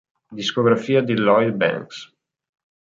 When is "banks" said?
1.53-1.99